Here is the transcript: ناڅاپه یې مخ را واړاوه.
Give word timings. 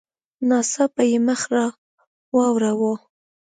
ناڅاپه 0.49 1.03
یې 1.11 1.19
مخ 1.27 1.41
را 1.55 1.65
واړاوه. 2.35 2.93